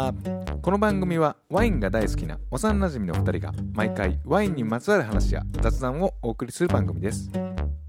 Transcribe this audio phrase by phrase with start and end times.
[0.00, 0.14] は
[0.62, 7.30] この番組はワインが大好きな幼馴染の2人が毎回ワインにまつわる話や雑談をお送りする番組です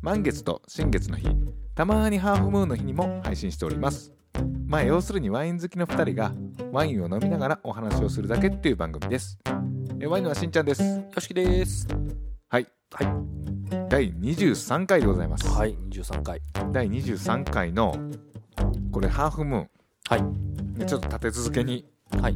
[0.01, 1.29] 満月と新月の日
[1.73, 4.11] たまにハーフムーンの日にも配信しております
[4.67, 6.33] まあ要するにワイン好きの2人が
[6.73, 9.39] ワインを飲みながらお話をするだけっていう番組です
[10.01, 11.87] えワインのはしんちゃんですよしきです。
[12.49, 13.87] はいはい。
[13.87, 16.41] 第23回でございます、はい、23回。
[16.71, 17.95] 第23回の
[18.91, 19.69] これハーフムーン
[20.09, 20.23] はい。
[20.79, 21.85] ねちょっと立て続けに
[22.19, 22.35] はい。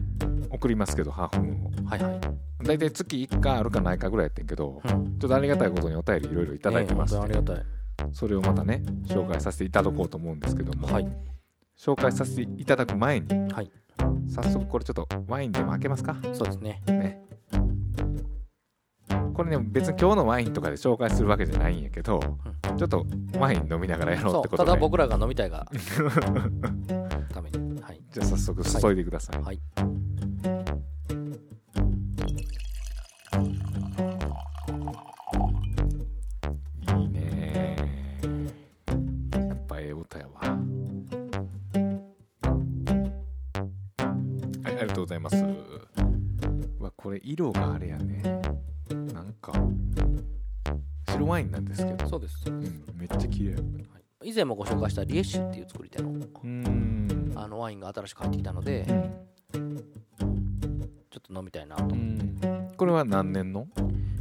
[0.50, 2.20] 送りますけどハーフをはいはい。
[2.64, 7.66] 大体月1回あるかないかぐらいやってんけど、うんちょっとありがたいことにお便りいろいろいただいてます、ええ本当にありがたい。
[8.12, 11.08] それをまたね紹介させていただこうと思うんですけども、はい。
[11.78, 13.72] 紹介させていただく前にはい。
[14.28, 16.18] 早速これちょっとワインでも開けますか？
[16.34, 16.82] そうですね。
[16.88, 17.22] ね
[19.34, 22.20] これね別に今日のワインとかで紹介するわけじゃないんやけど、
[22.78, 23.06] ちょっと
[23.38, 25.68] ワイン飲みながらやろう、ってことでただ僕らが飲みたいが
[27.34, 27.65] ために。
[28.16, 28.22] はい。
[28.22, 29.60] じゃあ早速注いでください、はい。
[36.98, 37.76] いいね。
[39.34, 40.40] やっぱええ歌やわ。
[44.64, 45.36] はいありがとうございます。
[45.36, 48.22] うわこれ色があれやね。
[49.14, 49.52] なんか
[51.10, 52.08] 白ワインなんですけど。
[52.08, 52.46] そうです。
[52.48, 52.62] うん
[52.96, 53.52] めっちゃ綺麗。
[53.54, 53.86] う
[54.24, 56.02] 以前もご紹介したリエッシュっていう作り手
[57.96, 61.88] 新しく入ってきたので、ちょっと飲みたいなとう。
[61.98, 63.68] んこれは何年の？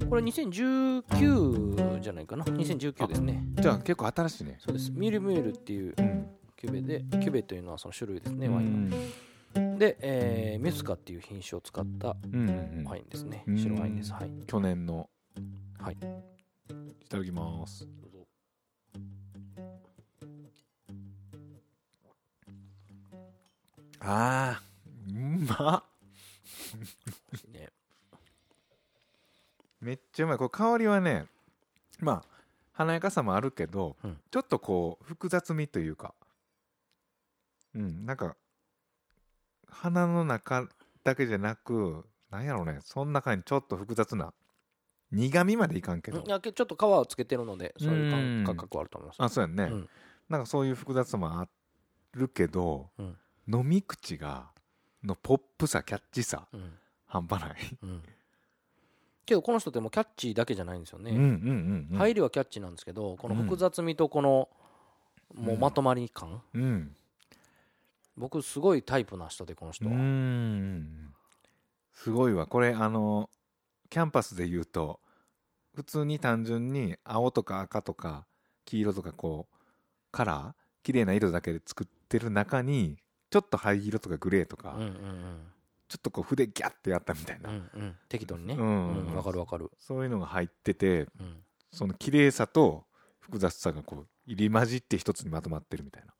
[0.08, 2.44] これ2019じゃないかな。
[2.44, 3.42] 2019ですね。
[3.60, 4.92] じゃあ結構新しいねそうです。
[4.92, 8.92] ミルミルっていううんキュベで、キュベというのはその種類ですね、ワイン
[9.56, 9.78] うんの。
[9.78, 12.16] で、えー、ミュスカっていう品種を使ったワ
[12.96, 13.52] インですねう。
[13.52, 14.12] ん白ワインです。
[14.12, 14.30] はい。
[14.46, 15.10] 去年の
[15.78, 15.94] はい。
[15.94, 15.96] い
[17.08, 17.86] ただきます
[24.06, 25.14] あー。
[25.14, 25.84] うまっ。
[27.52, 27.70] ね。
[29.80, 30.38] めっちゃうまい。
[30.38, 31.26] これ香りはね
[32.00, 32.24] まあ
[32.72, 34.18] 華やかさもあるけど、うん。
[34.30, 36.14] ちょっとこう複雑味というか。
[37.74, 38.36] うんなんか
[39.68, 40.68] 鼻の中
[41.02, 42.78] だけじゃなくなんやろうね。
[42.82, 44.32] その中にちょっと複雑な。
[45.10, 46.22] 苦味までいかんけど。
[46.26, 48.44] いやけちょっと皮をつけてるのでそういううん。
[48.44, 49.22] 感感覚はあると思います。
[49.22, 49.88] あそうやんね、うん。
[50.28, 51.48] なんかそういう複雑さもあ
[52.12, 54.50] るけど、うん飲み口が
[55.02, 56.72] のポップさキャッチさうん。
[57.06, 58.02] 半端ない、うん。
[59.24, 61.98] けどこの人ってもうキャッチーだけじゃないんですよね、うんうんうんうん。
[61.98, 64.48] 入りはキャッチーなんですけどこの複雑味とこの、
[65.34, 66.96] もうまとまり感、うん。
[68.16, 71.12] 僕すごいタイプな人でこの人うは、ん。
[71.92, 72.46] すごいわ。
[72.46, 73.30] これあの
[73.90, 74.98] キャンパスで言うと
[75.74, 78.26] 普通に単純に青とか赤とか
[78.64, 79.56] 黄色とかこう
[80.10, 80.84] カラー？
[80.84, 82.98] 綺麗な色だけで作ってる中に
[83.34, 85.38] ちょっと灰色とかグレーとか、うんうん
[85.88, 87.82] ちょっとこう筆ギャッてやったみたいな、うんうん。
[87.82, 88.54] うん適度にね。
[88.54, 89.12] ううん。
[89.12, 91.36] んわ、かるわかる、そういうのが入っててうん、
[91.72, 92.84] その綺麗さと
[93.18, 96.14] 複雑さがこう入り混じって一つにまとまってるみたいな。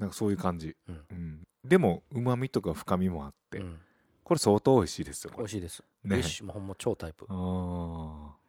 [0.00, 1.04] なんかそういう感じ、うん。
[1.10, 1.48] うん。
[1.64, 3.80] でもうまみとか深みもあって、うん。
[4.22, 6.16] これ相当美味しいですよ美味しいです、ね。
[6.16, 7.24] リッシュもほんま超タイプ。
[7.28, 7.34] あ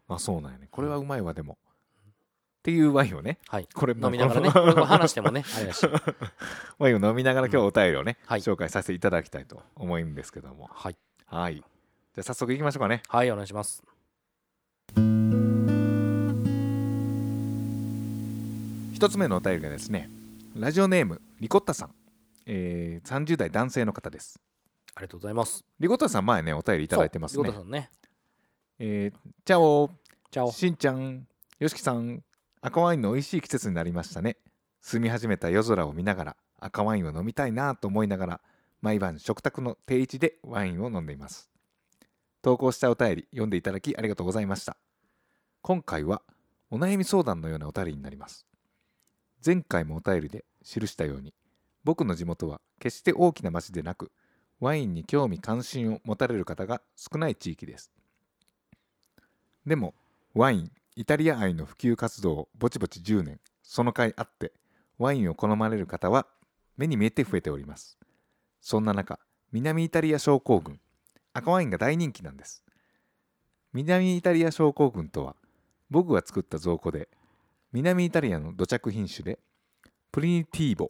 [0.09, 0.13] ー。
[0.15, 0.67] あそうなんやね。
[0.69, 1.57] これはうまいわでも、
[2.67, 3.67] っていうワインをねはい。
[3.73, 4.49] これ飲みながらね。
[4.49, 5.87] 話してもね あれだし。
[6.77, 8.41] ワインを飲みながら今日お便りをね、はい。
[8.41, 10.69] 紹介させていただきたいと思うんですけども。
[10.73, 10.97] はい。
[11.27, 11.55] はい。
[11.55, 13.03] じゃあ早速いきましょうかね。
[13.07, 13.81] はいお願いします。
[18.93, 20.09] 一つ目のお便りがですね
[20.53, 21.95] ラジオネームリコッタさん、
[22.47, 24.41] えー、30代男性の方です。
[24.93, 25.63] ありがとうございます。
[25.79, 27.43] リコッタさん前ねお便りいただいてますね。
[27.43, 27.89] リコタさんね。
[28.79, 29.89] えー、チャオ。
[30.29, 30.51] チャオ。
[30.51, 31.25] しんちゃん。
[31.59, 32.21] よしきさん
[32.59, 34.37] 赤ワインの美味しい季節になりましたね。
[34.81, 38.41] 住み始めた夜空を見ながら赤ワインを飲みたいなと思いながら
[38.81, 41.51] 毎晩食卓の定位置でワインを飲んでいます。
[42.41, 44.77] 投稿したお便り読んでいただきありがとうございました。
[45.61, 46.23] 今回は
[46.71, 48.47] お悩み相談のようなお便りになります。
[49.45, 51.33] 前回もお便りで記したように
[51.83, 54.11] 僕の地元は決して大きな町でなく
[54.59, 57.91] ワインに興味関心を持たれる方が少ない地域です。
[59.65, 59.93] でも
[60.33, 64.51] ワインイタリア愛の普及活動をぼちぼち10年その甲斐あって
[64.97, 66.25] ワインを好まれる方は
[66.75, 67.99] 目に見えて増えております。
[68.61, 69.19] そんな中
[69.51, 70.79] 南イタリア症候群
[71.33, 72.63] 赤ワインが大人気なんです。
[73.73, 75.35] 南イタリア症候群とは
[75.91, 77.09] 僕が作った造語で
[77.71, 79.37] 南イタリアの土着品種で
[80.11, 80.89] プリニティーボ、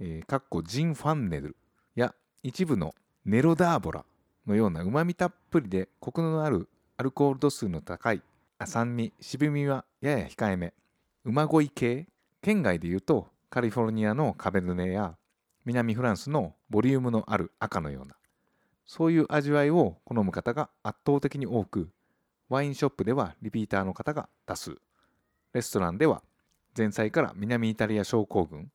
[0.00, 1.56] えーかっこジン・ファンネル
[1.94, 2.94] や一部の
[3.26, 4.06] ネロダーボラ
[4.46, 8.22] のようなうまみたっぷりでコクのあるアルコール度数の高い
[8.66, 10.74] 酸味渋みはやや控えめ。
[11.24, 12.06] 馬恋系
[12.42, 15.16] 県外でいうとカリフォルニアのカベルネや
[15.64, 18.16] 南フランスのボリュームのある赤のような。
[18.86, 21.88] そういう味わいを好む方が圧倒的に多く
[22.50, 24.76] ワインショップではリピーターの方が多数。
[25.52, 26.22] レストランでは
[26.76, 28.70] 前菜から南イタリア症候群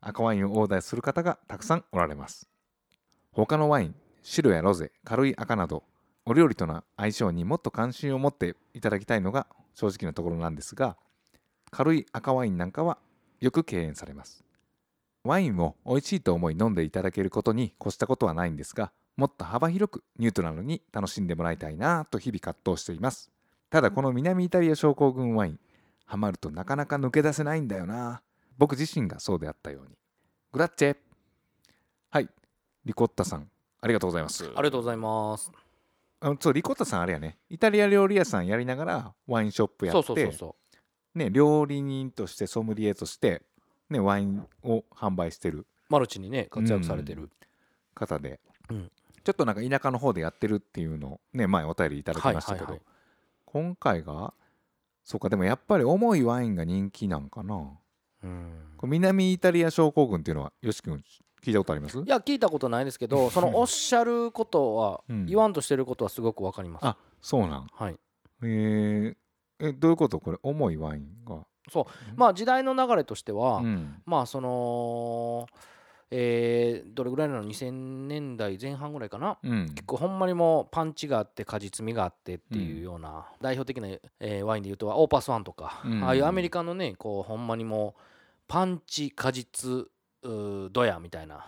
[0.00, 2.48] 赤ワインをオーダーする方がたくさんおられます。
[3.32, 5.82] 他のワイン白やロゼ軽い赤など
[6.30, 10.98] お料理との相性にもっと関心を持っていただきたいのが正直なところなんですが
[11.70, 12.98] 軽い赤ワインなんかは
[13.40, 14.44] よく敬遠されます。
[15.24, 23.30] ワインを美味しいと思い飲んでいただけることに越したことはないんですがもっと幅広くニュートラルに楽しんでもらいたいなと日々葛藤しています。
[23.70, 25.60] ただこの南イタリア症候群ワイン
[26.04, 28.20] ハマるとなかなか抜け出せないんだよな。
[28.58, 29.96] 僕自身がそうであったように。
[30.52, 30.96] グラッチェ。
[32.10, 32.28] はい。
[32.84, 33.48] リコッタさん
[33.80, 34.44] ありがとうございます。
[34.44, 35.67] ありがとうございます
[36.20, 37.38] あそうリコッタさんあれやね。
[37.48, 40.56] イタリア料理屋さんやりながらワインショップやってそうそうそうそ
[41.14, 43.42] ね、料理人としてソムリエとして、
[43.90, 45.60] ね、ワインを販売してる。
[45.60, 47.30] うマルチにね活躍されてる、
[47.94, 48.90] 方で、うん。
[49.24, 52.82] ちょっとなんか田舎の方でやってるっていうのをね前お便りいただきましたけど、はいはいはい。
[53.46, 54.32] 今回が
[55.04, 57.78] そうかでもやっぱり重いワインが人気なんかな。
[58.22, 58.64] うん。
[58.84, 61.02] 南イタリア症候群っていうのはよし君
[61.42, 61.98] 聞いたことあります？
[61.98, 65.26] いや聞いたことないですけどそのおっしゃることは、うん。
[65.26, 66.86] 言わんとしてることはすごくわかります。
[66.86, 67.66] あそうなん。
[67.72, 67.96] はい。
[68.42, 69.16] えー。
[69.60, 70.20] えどういうこと？
[70.20, 71.42] これ重いワインが
[72.16, 74.02] まあ時代の流れとしては、うん。
[74.06, 75.46] まあその
[76.10, 79.36] えーどれぐらいなの？2000年代前半ぐらいかな？
[79.42, 79.68] うん。
[79.70, 83.88] 結構ほんまにもうパンチがあって果実味があってっていうような、代表的な、
[84.20, 86.04] えーワインでいうとオーパスワンとか、うん。
[86.04, 88.00] ああいうアメリカのねこうほんまにもう
[88.46, 89.88] パンチ果実
[90.22, 91.44] ドヤみたいな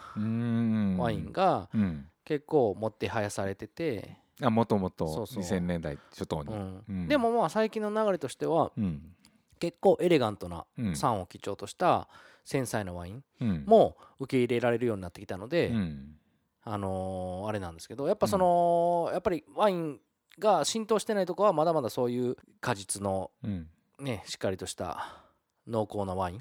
[0.98, 2.06] ワインがうん。
[2.24, 5.42] 結構持ってはやされてて、あもともとそうそう。
[5.42, 6.54] 2000年代初頭に。
[6.54, 6.84] うん。
[6.88, 7.08] うん。
[7.08, 9.14] でもまあ最近の流れとしてはうん。
[9.58, 10.96] 結構エレガントなうん。
[10.96, 12.08] 酸を基調とした
[12.44, 13.64] 繊細なワインうん。
[13.66, 16.16] も受け入れられるようになってきたので、うん。
[16.62, 19.98] あのーあれなんですけどやっぱその、やっぱりワイン
[20.38, 23.66] が浸透してないとこはまだまだそういう果実のうん。
[23.98, 25.24] ねしっかりとした
[25.66, 26.40] 濃厚なワインっ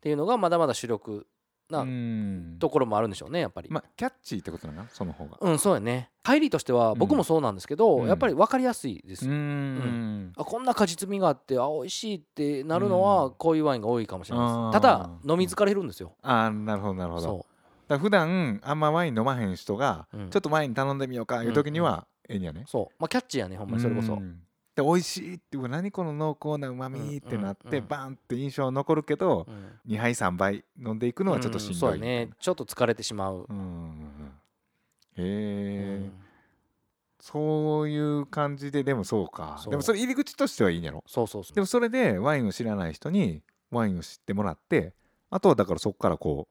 [0.00, 1.26] ていうのがまだまだ主力
[1.70, 2.56] なうん。
[2.58, 3.68] ところもあるんでしょうねやっぱり。
[3.70, 5.38] まあキャッチーってことなのその方が。
[5.40, 6.10] うんそうやね。
[6.24, 8.08] 入りとしては僕もそうなんですけど、うん。
[8.08, 10.32] やっぱり分かりやすいです、うーん。
[10.36, 13.32] あこんな果実味があってあ美味しいってなるのはうん。
[13.34, 17.46] こういうワインが多いかもしれないですただ飲み疲れるんですよ、ああなるほどなるほど。
[17.88, 20.30] だ普段あんまワイン飲まへん人がうん。
[20.30, 22.62] ちょっとワイン頼んでみようかいう時にはええんやね。
[22.66, 22.94] うそう。
[22.98, 24.40] まあキャッチーやねほんまにそれこそ、うん
[24.76, 29.92] で美味しいって何この濃厚なうまみってなってバンって印象残るけどうん。
[29.92, 31.74] 2杯3杯飲んでいくのはちょっとしんどい。
[31.74, 32.30] うんそうやね。
[32.38, 33.62] ちょっと疲れてしまう、うんうん
[35.16, 36.12] うん。
[37.18, 39.58] そういう感じででもそうか。
[39.68, 41.02] でもそれ入り口としてはいいんやろ？
[41.06, 41.54] そうそうそう。
[41.54, 44.92] でもそれでワインを知らない人にワインを知ってもらって
[45.30, 46.48] あとはだからそこからこ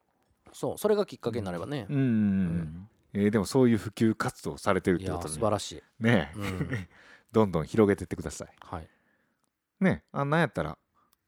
[0.52, 1.86] そうそれがきっかけになればね。
[1.90, 2.06] う、うんうん。
[2.06, 2.90] うん。
[3.14, 6.34] えーでもそういう普及活動をされてるってことで素晴らしい、ね。
[6.36, 6.88] えうん
[7.36, 8.48] どんどん広げてってください。
[8.62, 8.88] はい、
[9.82, 10.78] ねえあなんやったら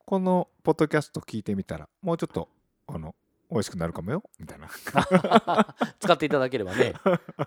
[0.05, 2.47] このポッドキャスト聞いてみたらもうちょっと
[2.87, 3.13] あの
[3.51, 4.69] 美味しくなるかもよみたいな。
[5.99, 6.93] 使っていただければね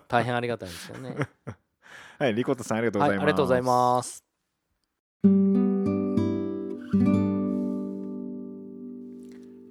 [0.07, 1.15] 大変ありがたいんですよね。
[2.19, 4.23] はいリコットさんありがとうごはいざいます、ありがとうございます。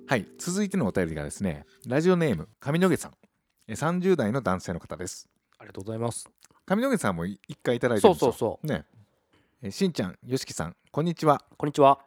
[0.08, 3.12] はい続いてのお便りがですねラジオネーム上野毛さん。
[3.68, 5.28] え30代の男性の方です。
[5.58, 6.28] ありがとうございます
[6.72, 8.66] 上野毛さんもい一回いただいてそうるんですよそうそう。
[8.66, 8.84] ね。
[9.60, 11.42] えしんちゃんよしきさんこんにちは。
[11.56, 11.98] こんにちは。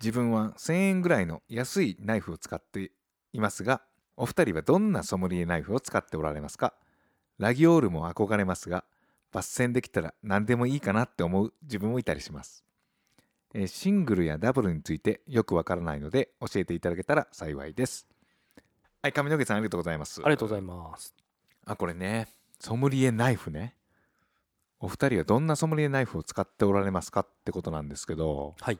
[0.00, 2.90] 自分は1000円ぐらいの安いナイフを使って
[3.32, 3.80] いますが
[4.16, 6.74] お二人はどんなソムリエナイフを使っておられますか？
[7.38, 8.82] ラギオールも憧れますが
[9.32, 12.64] 抜栓できたら何でもいいかなって思う自分もいたりします。
[13.54, 18.08] えーシングルやダブルについてよくわからないので教えていただけたら幸いです。
[19.02, 20.20] はい上野毛さんありがとうございます。
[20.20, 21.14] ありがとうございます。
[21.64, 22.26] あこれね
[22.60, 23.74] ソムリエナイフね。
[24.80, 28.78] お二人はどんなソムリエナイフを使っておられますかってことなんですけどはい。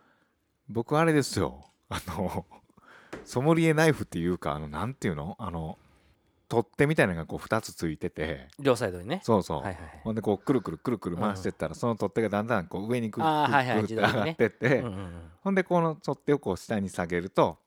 [0.69, 1.65] 僕あれですよ。
[1.89, 2.47] あの
[3.25, 5.37] ソムリエナイフっていうかあのなんていうの？
[5.39, 5.79] あの
[6.49, 8.49] 取っ手みたいなのがこう2つついてて。
[8.59, 9.21] 両サイドにね。
[9.23, 10.01] そうそう、はいはいはい。
[10.05, 14.85] ほんでこうくるくるくるくる回してったら、その取っ手がだんだんこう上にくるくるくるって上がってって、
[15.43, 17.59] ほんでこの取っ手をこう下に下げると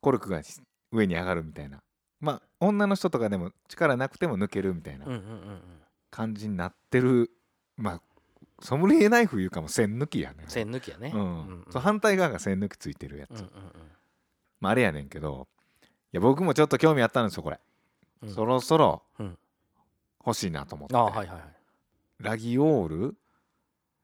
[0.00, 0.58] コルクがし
[0.90, 1.82] 上に上がるみたいな
[2.20, 5.06] まあ女の人とかでも力なくても抜けるみたいな
[6.10, 7.30] 感じになってる。
[7.76, 8.02] まあ
[8.60, 10.44] ソムリエナイフいうかも線抜きやね。
[10.48, 11.12] 線抜きやね。
[11.14, 11.20] うん。
[11.20, 13.44] うんそう反対側が線抜きついてるやつ、
[14.60, 15.48] まあ、あれやねんけど
[15.82, 17.60] いや僕もちょっと興味あったんですよこれ、
[18.22, 18.28] うん。
[18.28, 19.38] うんそろそろうん。
[20.26, 21.40] 欲しいなと思って、あはいはいはい。
[22.20, 23.16] ラギオール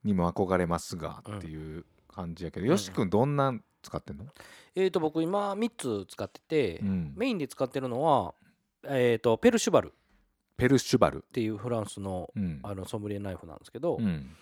[0.04, 2.70] にも憧れますがっていう感じやけど、うん。
[2.70, 4.25] よし君どんな使ってんの、
[4.75, 8.34] えー、と僕今3つ使ってて、うん、メインで使ってるのは、
[8.84, 9.88] えー、とペルシュバル。
[9.88, 9.90] っ
[10.60, 12.60] ペルシュバル、ていうフランスのうん。
[12.62, 14.37] あのソムリエナイフなんですけど、うん。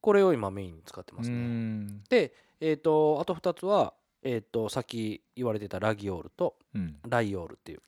[0.00, 1.38] これを今メインに使ってますうね。
[1.40, 2.04] ん。
[2.04, 6.96] で、えー、とあと2つは、えー、とさっき言われてたラギオールとうん。
[7.08, 7.80] ライオールっていう、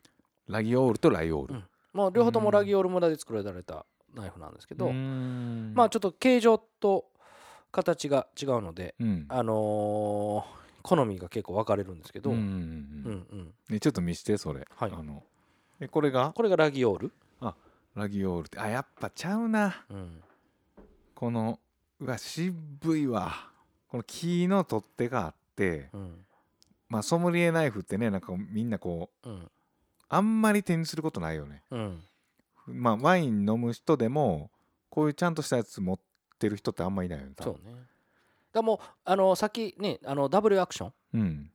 [0.49, 1.65] ラギオールとライオール、うん。
[1.93, 5.73] まあ、両方ともラギオール村で作られたナイフなんですけど、うん。
[5.75, 7.07] まあちょっと形状と
[7.75, 9.27] 形が違うので、うん。
[9.29, 12.37] あのー好みが結構分かれるんですけど、うん
[13.71, 14.93] うんちょっと見してそれ、はい。
[14.95, 15.23] あの
[15.81, 16.33] えこれが？
[16.35, 17.13] これがラギオール、
[17.95, 19.83] ラギオールってあやっぱちゃうな。
[19.89, 20.21] うん。
[21.15, 21.59] この
[22.01, 23.33] うわ渋いわ。
[23.89, 26.27] この木の取っ手があってうん。
[26.91, 29.51] まあソムリエナイフってねなんかみんなこううん。
[30.11, 31.63] あんまり手にすることないよね。
[31.71, 32.03] うん。
[32.67, 34.51] まあワイン飲む人でも
[34.91, 36.05] こういうちゃんとしたやつ持って
[36.49, 37.75] る人ってあんまいないよねそうね。
[38.53, 41.51] だもうあのさっきねあのダブルアクションうん。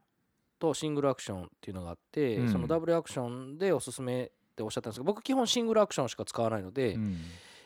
[0.59, 2.51] とシングルアクションっていうのがあって、うん。
[2.51, 7.17] そのダブルアクションでおすすめっておっしゃったんですけど僕基本シングルアクションしか使わないので、うん。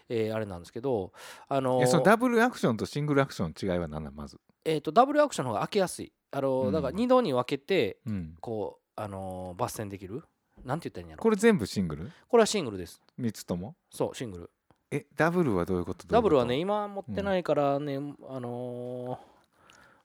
[0.10, 1.14] えーあれなんですけど
[1.48, 4.16] あのえそのダブルアクションとシングルアクションの違いは何なん？
[4.16, 6.12] まず、えーとダブルアクションの方が開けやすい。
[6.32, 6.74] あの、うん。
[6.74, 10.22] だから2度に分けてうん、こうあのー抜栓できる？
[10.64, 11.24] なんて言ったらいいんやろ？
[11.24, 12.12] これ全部シングル？
[12.28, 13.02] これはシングルです。
[13.20, 13.76] 3つとも？
[13.90, 14.50] そうシングル
[14.96, 16.08] えダブルはどういうこと？
[16.08, 17.96] ダブルはね今持ってないからね、
[18.30, 19.34] あのー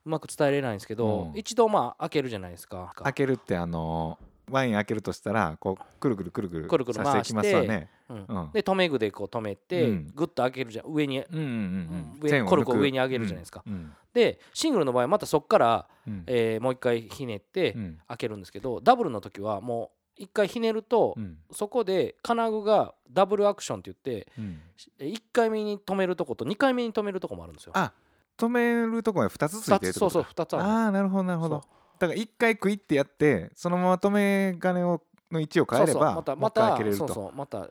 [0.06, 1.38] うまく伝えれないんですけど、うん。
[1.38, 2.92] 一度まあ開けるじゃないですか。
[2.96, 7.90] 開けるってあのーワイン開けるとしたらこうくるくるくるくるくるくるさせてますわね。
[8.08, 8.24] うん。
[8.26, 8.50] うん。
[8.52, 10.12] で留め具でこう止めて、うん。
[10.14, 10.86] グッと開けるじゃん。
[10.90, 13.62] 上にうんうんうん上コルクを上に上げるじゃないですか。
[13.66, 13.92] うん。
[14.14, 16.24] でシングルの場合またそこから、うん。
[16.26, 17.98] えーもう一回ひねってうん。
[18.08, 21.38] 開けるんですけどダブルの時はもう一回ひねると、うん。
[21.50, 24.60] そこで金具がダブルアクションって言ってうん。
[24.98, 27.72] 1回目に止めるとこと2回目に止めるとこもあるんですよ。
[27.74, 27.92] あ
[28.36, 30.62] 止めるとこが2つつい2てるそうそう2つある。
[30.62, 31.62] ああなるほどなるほど。
[31.62, 37.08] そだから1回クイってやってそのまま止め金をの位置を変えればまたまた開けれると。
[37.08, 37.68] そうそうまた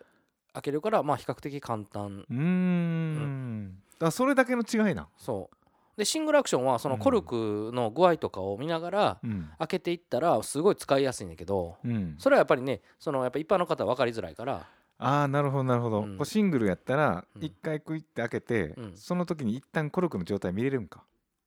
[0.53, 2.25] 開けるからまあ比較的簡単。
[2.29, 3.75] うーん。
[3.91, 5.07] だからそれだけの違いなん？
[5.17, 5.56] そう
[5.97, 9.49] でシングルアクションはそのコルクの具合とかを見ながらうん。
[9.59, 12.15] 開けていったらすごい使いやすいんだけどうん。
[12.19, 14.67] それはやっぱりねそのやっぱ一般の方は分かりづらいから。
[14.99, 16.25] ああなるほどなるほど、うん。
[16.25, 17.41] シングルやったらうん。
[17.41, 18.91] 1回クイって開けて、うん。
[18.95, 21.03] その時に一旦コルクの状態見れるんか、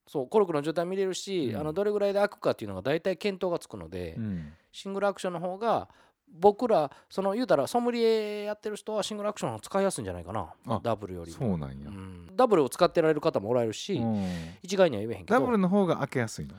[0.06, 1.56] そうコルクの状態見れるし、うん。
[1.56, 4.52] あのどれぐらいで開くかっていうのが大体見当がつくので、うん。
[4.72, 5.88] シングルアクションの方が
[6.38, 10.48] 僕らその言うたらソムリエやってる人はシングルアクションの方が使いやすいんじゃないかな。
[10.66, 11.38] あダブルよりも。
[11.38, 12.28] そうなんや、うん。
[12.34, 14.24] ダブルを使ってられる方もおられるし、うん。
[14.62, 15.40] 一概には言えへんけど。
[15.40, 16.54] ダブルの方が開けやすいの？
[16.54, 16.56] い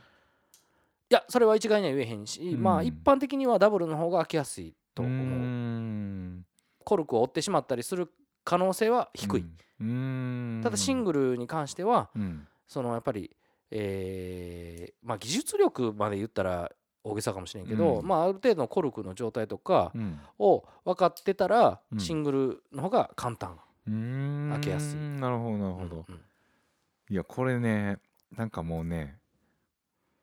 [1.10, 2.62] やそれは一概には言えへんし、うん。
[2.62, 6.44] まあ一般的にはダブルの方が開けやすいと思う。
[6.84, 8.10] コルクを折ってしまったりする
[8.44, 9.44] 可能性は低い、
[9.80, 10.60] うん。
[10.62, 12.46] ただシングルに関してはうん。
[12.66, 13.30] そのやっぱり、
[13.70, 16.72] えーまあ、技術力まで言ったら
[17.04, 18.06] 大げさかもしれんけど、うん。
[18.06, 20.20] まあ、ある程度のコルクの状態とかうん。
[20.38, 22.00] を分かってたら、うん。
[22.00, 23.58] シングルの方が簡単。
[23.86, 24.50] うーん。
[24.52, 24.98] 開けやすい。
[24.98, 26.20] なるほどなるほど、うんうん
[27.10, 27.98] いやこれね
[28.34, 29.18] なんかもうね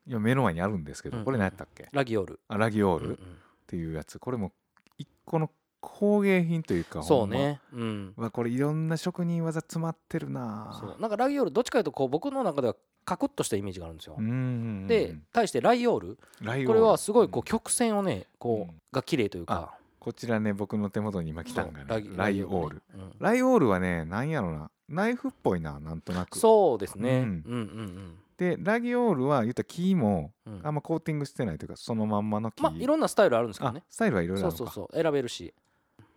[0.08, 1.88] いや目の前にあるんですけど、うんうんこれ何やったっけ？
[1.92, 2.40] ラギオール。
[2.48, 3.22] あラギオールっ
[3.68, 4.18] ていうやつ。
[4.18, 4.50] これも
[4.98, 7.36] 一個の工芸品というかそうほんま。
[7.36, 7.60] ね。
[7.72, 8.14] うん。
[8.32, 10.96] これいろんな職人技詰まってるなそう。
[11.00, 14.16] なんかラギオールどっちかというとこう僕の中ではカクッとしたイメージがあるんですよ。
[14.18, 14.22] う。
[14.22, 16.18] んで対してライオール。
[16.40, 16.68] ライオール。
[16.68, 17.44] これはすごいこううん。
[17.44, 18.74] 曲線をねこうん。
[18.76, 19.74] うが綺麗というか。
[19.98, 22.82] こちらね僕の手元に今来たんがねライオール。
[22.94, 23.12] うん。
[23.18, 24.70] ライオールはねなんやろな。
[24.88, 26.38] ナイフっぽいななんとなく。
[26.38, 27.18] そうですね。
[27.18, 28.18] ううんんうん。
[28.36, 30.54] でラギオールは言ったら木もうん。
[30.54, 30.66] うん。
[30.66, 33.82] あんまコーティングしてないというかそのまんまの木、まあいろんなスタイルあるんですけどあね。
[33.90, 35.02] スタイルはいろいろあるそうそうそう。
[35.02, 35.52] 選べるし。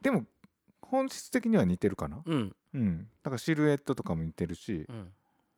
[0.01, 0.25] でも
[0.81, 2.21] 本質的には似てるかな？
[2.25, 2.55] うん。
[2.73, 3.07] うん。
[3.23, 4.85] だからシルエットとかも似てるし。
[4.87, 5.11] うん。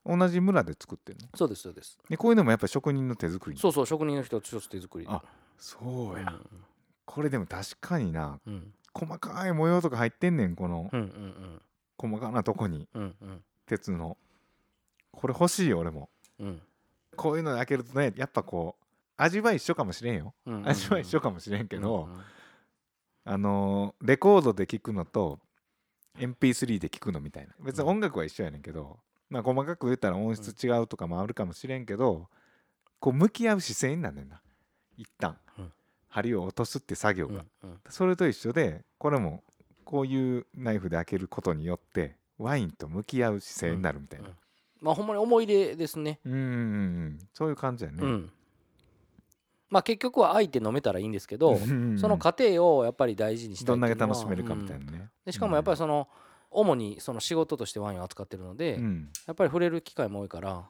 [0.06, 1.28] 同じ村で作ってるの？
[1.36, 1.98] そうですそうです。
[2.10, 5.06] でこういうのもやっぱり職人の手作りそうそう職人の人一つ手作り。
[5.10, 5.22] あ
[5.58, 6.64] そうや、うん。
[7.06, 8.74] これでも確かになうん。
[8.94, 11.62] 細かい模様とか入ってんねんこのうんうん
[11.98, 13.30] 細かなとこにうんうん。
[13.30, 14.18] うん鉄の。
[15.12, 16.10] これ欲しいよ俺も。
[16.40, 16.62] うん。
[17.16, 18.84] こういうので開けるとねやっぱこう
[19.18, 20.34] 味は一緒かもしれんよ。
[20.46, 20.68] うんうん。
[20.70, 22.22] 味は一緒かもしれんけど、うんうん
[23.28, 25.40] あのーレコードで聴くのと
[26.20, 27.54] MP3 で聴くのみたいな。
[27.60, 32.27] 別に音楽は一緒やねんけど、まあ細かく言ったら音質違うとかもあるかもしれんけど、
[33.00, 34.41] こう向き合う姿勢になんねんな。
[34.98, 35.72] 一旦、うん。
[36.08, 37.79] 針を落とすって作業が、うんうん。
[37.89, 39.44] それと一緒でこれも
[39.84, 44.29] こういうナイフで開けることによってワインと向き合う姿勢になるみたいな。
[44.29, 44.36] うん
[44.82, 46.20] まあほんまに思い出ですね。
[46.25, 48.32] うんうんうんそういう感じやね、うん。
[49.70, 54.86] まあ結局は相手飲めたらいいんですけど、うんその過程をやっぱり大事にしたいどんだけ楽しめるかみたいうん。
[54.86, 56.08] なね、でしかもやっぱりその
[56.56, 59.10] 主にその仕事としてワインを扱ってるので、うん。
[59.28, 60.66] やっぱり触れる機会も多いから、っ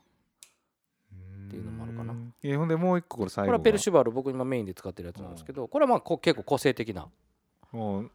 [1.45, 2.13] っていうのもあるかな。
[2.43, 7.07] えほんでもう一個これ最後これはペルシュバル僕今メインで使ってるやつなんですけどこれはまあこ結構個性的な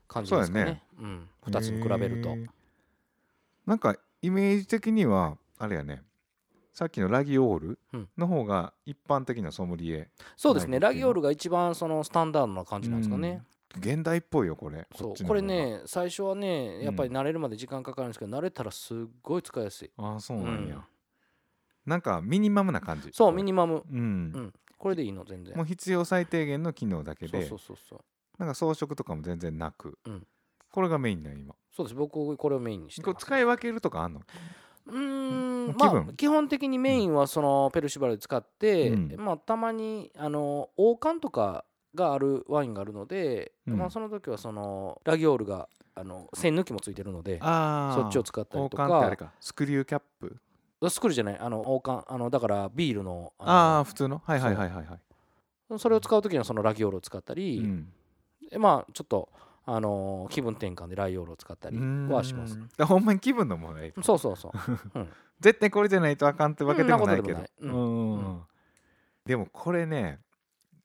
[0.08, 0.52] 感じですかね。
[0.52, 0.82] そうやね。
[0.98, 2.36] うん、2つに比べると。
[3.66, 6.02] なんかイメージ的にはあれやね。
[6.72, 8.08] さっきのラギオールうん。
[8.16, 10.08] の方が一般的なソムリエ。
[10.36, 10.80] そうですね。
[10.80, 13.42] ラギオールが一番そのスタンダードな感じなんですかね、
[13.78, 14.86] 現代っぽいよこれ。
[14.96, 15.24] そう。
[15.24, 19.90] これね最初はねやっぱり慣れるまで時間かかるんですけど、慣れたらすっごい使いやすい。
[19.96, 20.82] ああそうなんや、うん。
[21.86, 23.10] なんかミニマムな感じ。
[23.12, 23.84] そうミニマム。
[23.90, 24.02] うん、う
[24.40, 24.52] ん。
[24.76, 25.56] これでいいの全然。
[25.56, 27.46] もう必要最低限の機能だけで。
[27.46, 28.00] そうそうそうそう。
[28.38, 30.26] なんか装飾とかも全然なく、うん。
[30.72, 31.54] これがメインだよ今。
[31.76, 31.94] そうです。
[31.94, 34.22] 僕これをメインにして使い分けるとかあんの？
[34.86, 36.16] うーんまあ分？
[36.16, 39.14] 基本的にメインはそのペルシバルで使って、うん。
[39.18, 43.76] まあたまにあの王冠とかがあるワインがあるので、うん。
[43.76, 49.32] まあその時はそのラギオールがあの線抜きもついてるのであそっちを使ったり王とか。
[49.40, 50.36] スクリューキャップ？
[50.88, 51.38] スクリューじゃない。
[51.38, 54.22] あの王冠あのだからビールのあのあ普通の？
[54.24, 55.78] はいはいはいはいはい。
[55.78, 57.92] それを使う時にはそのラギオールを使ったり、うん。
[58.50, 59.28] でまあちょっと
[59.66, 62.58] あの気分転換でライオールを使ったりはします。
[62.84, 64.52] ほんまに気分のものやそうそうそう。
[65.38, 68.46] 絶対これじゃないとあかんってわけでもないけど。
[69.26, 70.18] でもこれね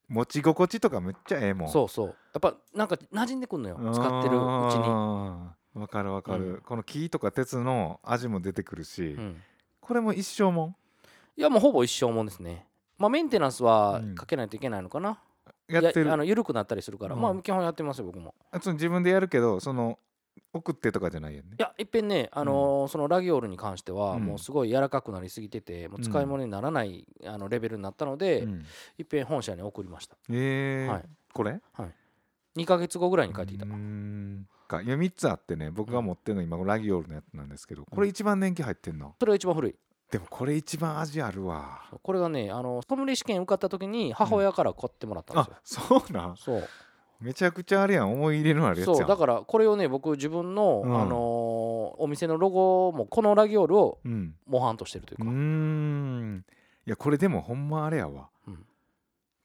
[0.07, 1.69] 持ち心地とかめっちゃええもん。
[1.69, 2.07] そうそう。
[2.07, 3.79] やっぱなんか馴染んでくんのよ。
[3.93, 6.62] 使ってるうちに、にわかるわかる、うん。
[6.62, 9.41] この木とか鉄の味も出てくるし、うん。
[9.81, 10.75] これも一生もん？
[11.38, 12.67] いやもうほぼ一生もんですね。
[12.97, 14.15] まあメンテナンスはうん。
[14.15, 15.19] かけないといけないのかな、
[15.67, 16.07] やってる。
[16.07, 17.21] いあの緩くなったりするから、うん。
[17.21, 18.33] まあ基本やってますよ僕も。
[18.53, 20.00] 自分でやるけどその
[20.57, 21.50] 送ってとかじゃないよね。
[21.59, 24.24] いやいっぺんね、あのーそのラギオールに関しては、うん。
[24.24, 28.65] もうすごい柔らかくなりすぎててもう使い物にならない、あのレベルになったので、うん。
[28.97, 30.15] いっぺん本社に送りました。
[30.29, 31.03] えーはい。
[31.33, 31.59] これ
[32.55, 33.65] ？2ヶ月後ぐらいに帰ってきた。
[33.65, 34.82] うーんか。
[34.82, 39.15] いや3つあってね僕が持ってるの今ラギオールのやつなんですけどこれ一番年季入ってんの？
[39.19, 39.75] それが一番古い。
[40.12, 41.82] でもこれ一番味あるわ。
[42.01, 46.38] これがねあのソムリエ試験受かった時に母親から買ってもらったんですあよ、そうなん？
[46.38, 46.63] そう
[47.19, 48.13] めちゃくちゃあれやん。
[48.13, 51.01] 思い入れのあるやつそうだからこれをね僕自分の、うん。
[51.01, 51.56] あのー
[51.97, 54.36] お店のロゴもこのラギオールをうん。
[54.45, 56.45] 模範としてるというか、うーん。
[56.86, 58.65] いやこれでもほんまあれやわ、うん。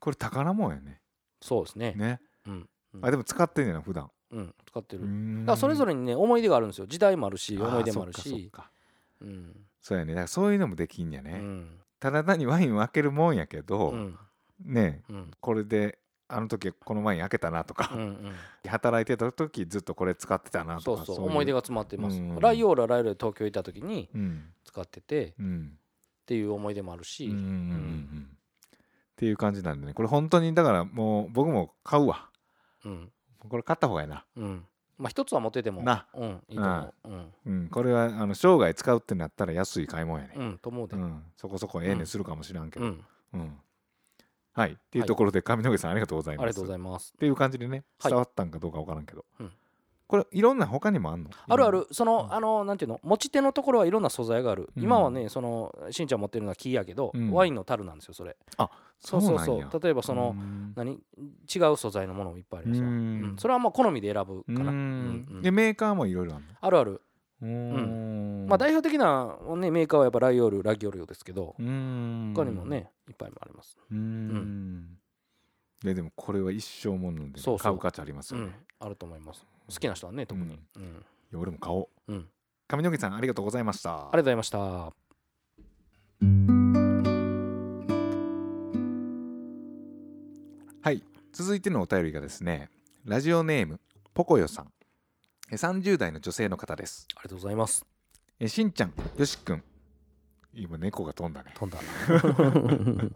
[0.00, 1.00] これ宝物やね。
[1.40, 1.94] そうですね。
[1.96, 2.20] ね。
[2.46, 2.68] うん。
[2.94, 3.06] うん。
[3.06, 4.10] あでも使ってんねんな普段。
[4.32, 6.86] うん、使ってる、だからそれぞれにね思い出があるんですよ。
[6.86, 8.48] 時代もあるし思い出もあるし。
[8.52, 8.70] か
[9.20, 9.56] うん。
[9.80, 10.12] そうやね。
[10.12, 11.68] だからそういうのもできんやね、うん。
[11.98, 14.18] ただ単にワインを開けるもんやけど、うん。
[14.64, 15.30] ねうん。
[15.40, 15.98] これで
[16.32, 18.34] あの時このワイン開けたなとかう、んうん。
[18.68, 22.38] 働いてた時ずっとこれ使ってたなそうとかいそう思い出が詰まってます、うん。
[22.38, 24.44] ライオールはライオールで東京行った時にうん。
[24.64, 25.72] 使っててっうん
[26.26, 28.28] ていう思い出もあるし、うんうんうんうん。
[28.30, 28.78] っ
[29.16, 29.94] ていう感じなんでね。
[29.94, 32.28] これ本当にだからもう僕も買うわ。
[32.84, 33.10] うん。
[33.48, 34.24] これ買った方がいいな。
[34.36, 34.64] うん。
[34.96, 35.82] まあ一つは持ってても。
[35.82, 36.06] な。
[36.14, 36.94] うんいいと思う。
[37.04, 37.32] うん。
[37.46, 37.68] うん。
[37.68, 40.34] これはあの生涯使うってなったら安い買い物やね。
[40.36, 40.96] うんと思うで。
[40.96, 41.22] うん。
[41.36, 42.86] そこそこええねするかもしらんけど。
[42.86, 43.04] うん。
[43.34, 43.58] うん
[44.52, 44.72] はい。
[44.72, 46.44] っていうところで上野毛さんありがとうございます。
[46.44, 47.12] ありがとうございます。
[47.16, 48.12] っていう感じでねはい。
[48.12, 49.52] 伝わったんかどうかわからんけど、うん。
[50.08, 51.30] これいろんな他にもあんの？
[51.48, 51.86] あるある。
[51.92, 52.34] その、うん。
[52.34, 52.98] あのなんていうの？
[53.04, 54.82] 持ち手のところはいろんな素材がある、うん。
[54.82, 57.30] 今はねそのしんちゃん持ってるのは木やけど、うん。
[57.30, 58.36] ワインの樽なんですよそれ。
[58.98, 59.70] そそうそう。
[59.70, 60.72] そう例えばその、うん。
[60.74, 60.94] 何？
[60.94, 63.22] 違う素材のものもいっぱいありますよ、ううん。
[63.34, 63.36] ん。
[63.38, 66.98] それはまあ好みで選ぶかな、でメーカーもいろいろあるあるある、の
[67.42, 68.46] うーん。
[68.48, 74.98] まあ代表的な、ね、メーカーはやっぱライオールラギオールですけど他にもねいっぱいあります、うーん。
[75.82, 78.46] ででもこれは一生もので買う価値ありますよね。
[78.46, 79.46] うん、あると思います。
[79.68, 80.82] 好きな人はね特に、うん。
[80.82, 80.86] い
[81.32, 82.12] や俺も買おう。
[82.12, 82.28] うん。
[82.68, 83.90] 上野毛さんありがとうございました。
[83.90, 84.58] ありがとうございました。
[90.82, 91.02] はい。
[91.32, 92.68] 続いてのお便りがですね
[93.04, 93.80] ラジオネーム
[94.12, 94.66] ポコヨさん。
[94.66, 94.79] え
[95.56, 97.06] 30代の女性の方です。
[97.16, 97.84] ありがとうございます。
[98.38, 99.62] えしんちゃんよしくん
[100.54, 101.52] 今猫が飛んだね。
[101.54, 101.78] 飛んだ。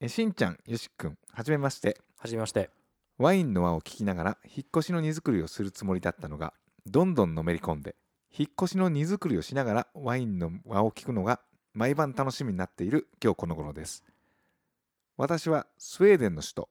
[0.00, 2.00] えしんちゃんよしくんはじめまして。
[2.16, 2.70] はじめまして。
[3.18, 6.52] ワインの輪を聞きながら引っ越しの荷造りをするつもりだったのが
[6.86, 7.94] どんどんのめり込んで
[8.36, 11.40] 引っ越しの荷造りをしながらワインの輪を聞くのが
[11.72, 14.04] 毎晩楽しみになっている今日この頃です。
[15.16, 16.68] 私はスウェーデンの首都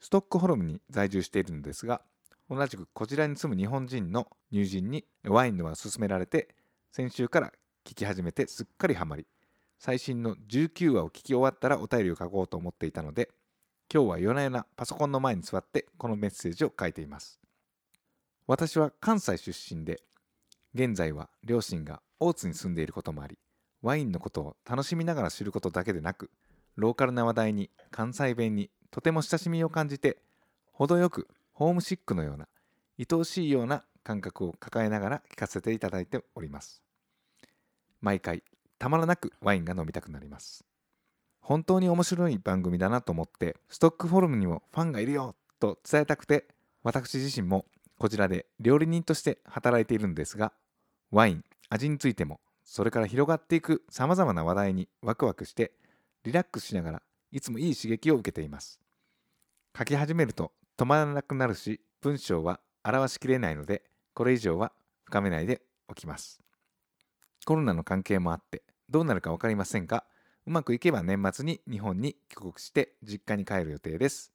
[0.00, 2.02] ストックホルムに在住しているのですが
[2.50, 6.48] 同じくこちらに住む日本人の友人にワインの輪を勧められて
[6.90, 7.52] 先週から
[7.86, 9.26] 聞き始めてすっかりハマり
[9.78, 13.30] 最新の19話を聞き終わったらお便りを書こうと思っていたので
[13.92, 17.40] 今日は夜な夜なパソコンの前に座ってこのメッセージを書いています。
[18.46, 20.02] 私は関西出身で
[20.74, 23.38] 現在は両親が大津に住んでいることもあり
[23.80, 26.30] ワインのことを楽しみながら知ることだけでなく
[26.74, 30.18] ローカルな話題に関西弁にとても親しみを感じて
[30.72, 31.28] 程よく
[31.60, 32.48] ホームシックのような
[32.98, 36.80] 愛おしいような感覚を抱えながら聞かせていただいております。
[38.00, 38.42] 毎回
[38.78, 40.64] たまらなくワインが飲みたくなります。
[41.42, 46.48] 本当に面白い番組だなと思ってストックフォルムにもファンがいるよと伝えたくて
[46.82, 47.66] 私自身も
[47.98, 50.54] こちらで料理人として働いているんですが
[51.10, 55.72] ワイン味についてもそれから広がっていくさまざまな話題にワクワクして
[56.24, 58.80] リラックスしながらいつもいい刺激を受けています。
[59.76, 63.82] 書き始めると止まらなくなるし文章は表しきれないので
[64.14, 64.72] これ以上は
[65.04, 66.40] 深めないでおきます。
[67.44, 70.04] コロナの関係もあってどうなるか分かりませんが
[70.46, 74.32] うまくいけば年末に日本に帰国して実家に帰る予定です。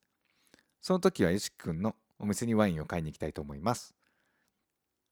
[0.81, 3.95] その時はよしきくんのお店にワインを買いに行きたいと思います。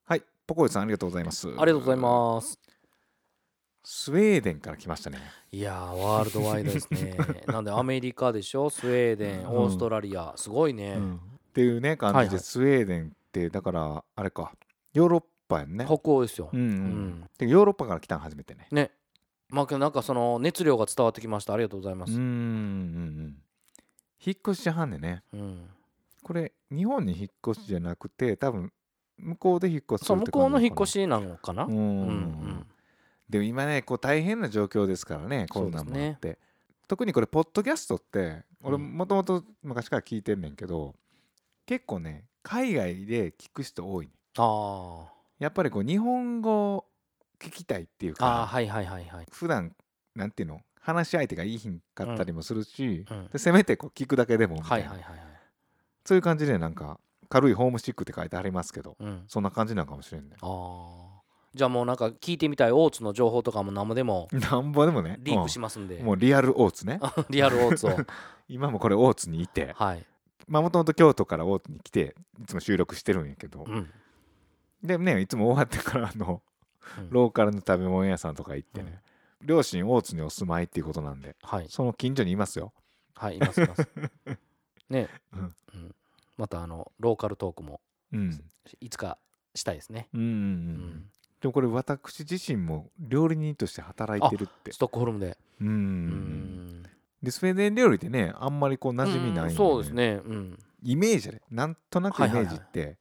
[0.06, 1.48] はいポコイさんありがとうございます。
[1.48, 2.63] ありがとうございます。
[3.84, 5.20] スウェーデンから来ましたね。
[5.52, 7.18] いやーワールドワイドですね。
[7.48, 8.70] なんでアメリカでしょ？
[8.70, 9.46] スウェーデンうん。
[9.48, 10.34] オーストラリア。
[10.38, 11.16] すごいね、うん。
[11.16, 11.20] っ
[11.54, 12.36] ていうね感じはいはい。
[12.36, 14.54] でスウェーデンってだからあれか
[14.94, 15.86] ヨーロッパやんね。
[15.86, 17.30] 北欧ですよ、うんうん、うん。
[17.38, 18.68] でヨーロッパから来たん初めてね。
[18.72, 18.92] ね。
[19.50, 21.54] まあなんかその熱量が伝わってきました。
[21.54, 22.14] ありがとうございます。
[22.14, 22.28] うんうんう
[23.28, 23.38] ん
[24.26, 25.24] 引っ越しはんねね。
[25.34, 25.70] うん。
[26.24, 28.72] これ日本に引っ越しじゃなくて多分
[29.18, 31.66] 向こうで引っ越しすそう向こうの引っ越ししなのかな？
[31.66, 32.68] うん、うん
[33.30, 36.38] でも今ねこう大変な状況ですからねコロナもあって、
[36.88, 38.98] 特にこれポッドキャストって俺うん。
[38.98, 40.96] もともと昔から聞いてんねんけど、
[41.66, 45.06] 結構ね海外で聞く人多い、ね、あ
[45.40, 46.86] やっぱりこう日本語
[47.40, 49.26] 聞きたいっていうーあはいはいはいはい。
[49.32, 49.74] 普段
[50.16, 53.28] なんていうの話し相手がいいひんかったりもするし、うん。
[53.32, 55.28] でせめてこう聞くだけでもみたな、はいいはいはいはい。
[56.06, 59.24] そういう感じでなんか軽いホームシックって書いてありますけどうん。
[59.28, 61.13] そんな感じなんかもしれんねああ
[61.56, 65.18] じゃあもうなんか聞いてみたい大津の情報とかも何もでもなんぼでもね。
[65.20, 66.06] リークしますんで、うん。
[66.06, 67.00] もうリアルオーツね。
[67.30, 67.92] リアル大津を。
[68.50, 69.74] 今もこれ大津にいて。
[69.76, 70.06] はい、
[70.48, 73.90] まあもともと京都から大津に来ていつも収録してるんやけど、うん。
[74.82, 76.42] でねいつも終わってからあの
[76.98, 77.10] うん。
[77.12, 79.02] ローカルの食べ物屋さんとか行ってね、
[79.44, 81.68] 両親大津にお住まいっていうことなんではい。
[81.70, 82.74] その近所にいますよ。
[83.14, 83.88] はいいますいます。
[84.90, 85.56] ね、うん。
[85.76, 85.96] うん。
[86.36, 87.80] またあのローカルトークも
[88.12, 88.44] うん。
[88.80, 89.20] いつか
[89.54, 91.10] したいですね、うんうんうん、うん
[91.44, 94.72] でもこれ私自身も料理人として働いてるって。
[94.72, 95.38] ストックホルムで。
[95.60, 96.84] うん。
[97.22, 100.22] でスウェーデン料理ってねあんまりこう馴染みないんで、うんそうですね。
[100.24, 100.58] うん。
[100.82, 102.96] イメージでなんとなくイメージって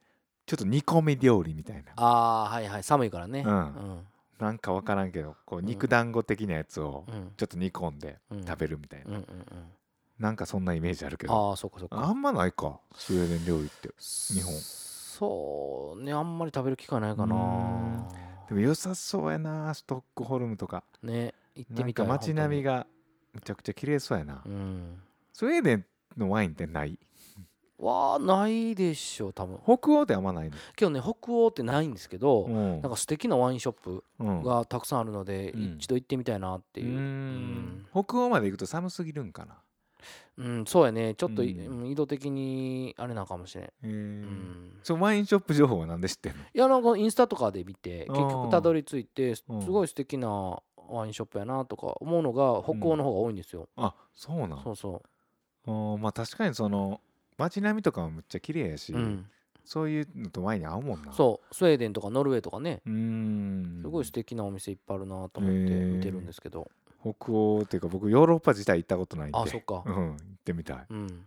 [0.44, 2.82] ちょっと煮込み料理みたいな、ああはいはい。
[2.82, 3.44] 寒いからね。
[3.46, 3.54] うん。
[3.54, 4.06] うん。
[4.40, 5.66] なんかわからんけどこううん。
[5.66, 7.30] 肉団子的なやつをうん。
[7.36, 8.44] ちょっと煮込んでうん。
[8.44, 9.44] 食べるみたいな、うんうんうん。
[10.18, 11.50] なんかそんなイメージあるけど。
[11.50, 12.04] ああそうかそうか。
[12.04, 13.88] あんまないかスウェーデン料理って。
[14.00, 14.52] 日本。
[15.22, 18.08] そうねあんまり食べる機会ないかうな
[18.52, 20.84] でも良さそうやなストックホルムとか。
[21.02, 22.86] ね行ってなんみたいか街並みがが
[23.34, 25.00] めちゃくちゃ綺麗そうやな、うん。
[25.32, 25.86] スウェーデン
[26.18, 26.98] のワインってない？
[27.78, 29.58] わあないでしょ多分。
[29.64, 32.80] 北欧であんまないの今日ね北欧ってないんですけどうん。
[32.82, 34.42] なんか素敵なワインショップうん。
[34.42, 35.76] がたくさんあるのでうん。
[35.78, 36.84] 一度行ってみたいなってう。
[36.84, 37.86] いう、ん。
[37.90, 39.56] 北欧まで行くと寒すぎるんかな
[40.38, 41.14] うん、そうやね。
[41.14, 41.82] ちょっとい、うん。
[41.82, 46.42] うん移動的にあれなんかもしれん、へうえん、そのワインショップ情報はなんで知ってんの？
[46.42, 49.66] いやなんかインスタとかで見て結局たどり着いてすうん。
[49.66, 54.62] ごい素敵なワインショップやなとか思うのが北欧の方が多いんですよ、あそうなん。
[54.62, 55.02] そうそ
[55.66, 57.00] あーまあ確かにその
[57.38, 59.26] 街並みとかもむっちゃ綺麗やし、う、うん、
[59.64, 61.12] そういうのとワインに合うもんな。
[61.12, 61.54] そう。
[61.54, 62.82] スウェーデンとかノルウェーとかね。
[62.84, 63.78] うーん。
[63.80, 66.68] すごい素敵なお店いっぱいあるなと思って見てるんですけど、
[67.02, 69.38] 北欧っていうか僕ヨーロッパ自体行ったことないんで。
[69.38, 69.82] あそっか。
[69.84, 70.86] うん、行ってみたい。
[70.88, 71.26] うん、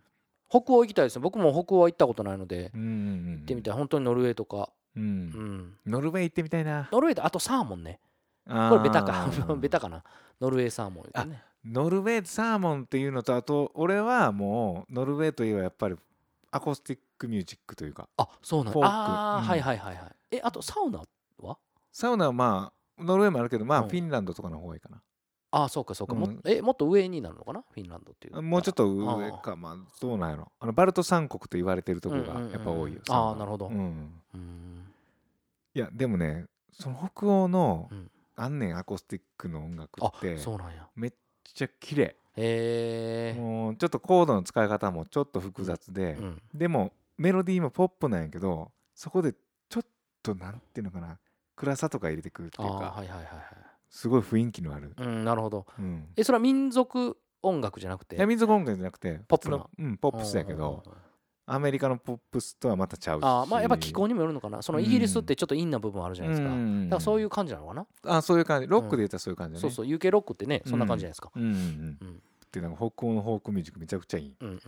[0.50, 1.22] 北欧行きたいですね。
[1.22, 2.72] 僕も北欧は行ったことないので。
[2.74, 3.74] うんうんうん行ってみたい。
[3.74, 5.30] 本当にノルウェーとか、う、うん。
[5.30, 6.90] ん、ノルウェー行ってみたいな。
[6.92, 8.00] ノルウェーとあとサーモンね。
[8.48, 9.28] ここれベタか。
[9.60, 10.04] ベタかな。
[10.40, 11.44] ノルウェーサーモンね。
[11.66, 15.96] ノルウェーサーモンっていうのとあと俺はもうノルウェーといえばやっぱり
[16.52, 19.46] アコースティックミュージックというかあそうなんああ、うん。
[19.46, 21.02] はいはいはいはいえあとサウナ
[21.40, 21.58] は？
[21.92, 23.90] サウナはまあノルウェーもあるけどまあうん。
[23.90, 25.02] フィンランドとかの方がいいかな、
[25.58, 26.42] ああそうかそうか、もうん。
[26.46, 27.64] えもっと上になるのかな？
[27.72, 29.56] フィンランドっていうもうちょっと上か。
[29.56, 30.52] まあどうなんやろ。
[30.60, 33.68] あのバルト三国と言われてるところがやっぱ多いよ、あーサウナなるほど。
[33.68, 34.86] うん、うん。
[35.74, 38.12] いやでもねその北欧の、うん。
[38.36, 40.86] あんねんアコースティックの音楽あってそうなんや。
[40.94, 41.14] めっ
[41.46, 42.18] ちゃ綺麗。
[42.36, 43.40] へえ。
[43.40, 46.42] もうちょっとコードの使い方もちょっと複雑で、うん。
[46.54, 49.34] でもメロディーもポップなんやけどそこで
[49.70, 49.86] ちょっ
[50.22, 51.18] となんていうのかな。
[51.56, 53.26] 暗さとか入れてくるってああいうか、はいはいはいはい
[53.96, 55.66] すごい雰囲気のある、うんなるほど。
[55.80, 58.18] うん、えそれは民族音楽じゃなくて？
[58.18, 61.06] いや民族音楽じゃなくてポップのうん、ポップスやけどうんうんうん
[61.48, 63.24] アメリカのポップスとはまたちゃうし。
[63.24, 64.64] あーまあやっぱ気候にもよるのかな。
[64.64, 68.68] そのイギリスってちょっと陰な部分あるじゃないですか、だからそういうう感じなのかな、あそういう感じ。
[68.68, 71.98] ロックで言ったらそういう感じだね、そうそう UK ロックってねそんな感じじゃないですか、うんうんうん。
[72.02, 74.30] うんでなんか北欧のフォークミュージックめちゃくちゃいい。
[74.30, 74.60] っうん、うんうん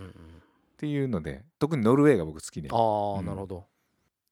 [0.77, 2.69] ていうので特にノルウェーが僕好きで。
[2.71, 3.25] ああ、うん。
[3.25, 3.65] なるほど。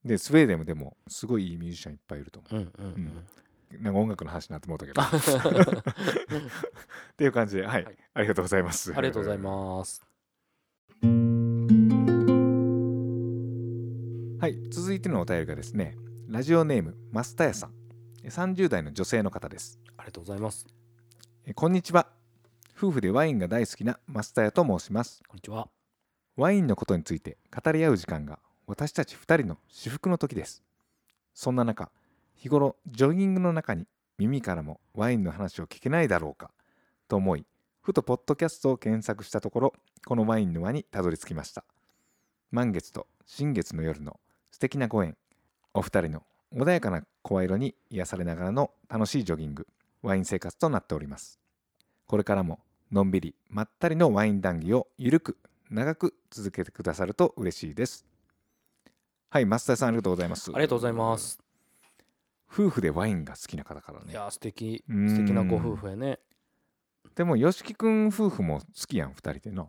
[0.03, 3.25] でスウェーデンもでもすごいいいミュージシャンいっぱいいると思うんうんうん、うん
[3.71, 5.01] なんか音楽の話になってもうたけど。
[5.01, 5.05] っ
[7.17, 7.97] ていう感じで、はい、はい。
[8.13, 8.93] ありがとうございます。
[8.95, 10.05] ありがとうございます。
[14.39, 14.69] はい。
[14.69, 15.97] 続いてのお便りがですね
[16.27, 17.73] ラジオネームマスタヤさん。
[18.23, 19.79] 30代の女性の方です。
[19.97, 20.65] ありがとうございます。
[21.45, 22.07] えこんにちは。
[22.77, 25.21] 夫婦でワインが大好きなマスタヤと申します。
[25.27, 25.69] こんにちは。
[26.35, 30.63] ワインのことについて語り合う時間が私たち2人の至福の時です。
[31.33, 31.91] そんな中
[32.45, 33.87] 日頃ジョギングの中に
[34.19, 36.51] 耳からもワインの話を聞けないだろうか
[37.07, 37.43] と思い
[37.81, 39.73] ふとポッドキャストを検索したところ
[40.05, 41.63] このワインの輪にたどり着きました。
[42.51, 44.19] 満月と新月の夜の
[44.51, 45.17] 素敵なご縁
[45.73, 49.65] お二人の穏やかな声色に癒されながらの楽しいジョギング
[50.03, 51.39] ワイン生活となっております。
[52.05, 52.59] これからも
[52.91, 55.39] のんびりまったりのワイン談義をゆるく
[55.71, 58.05] 長く続けてくださると嬉しいです。
[59.31, 60.51] はい増田さんありがとうございます。
[60.53, 61.44] ありがとうございます。
[62.57, 64.11] 夫婦でワインが好きな方からね。
[64.11, 64.81] いや素敵。
[64.89, 65.09] うん。
[65.09, 66.19] 素敵なご夫婦やね。
[67.15, 69.67] でも吉木くん夫婦も好きやん二人でな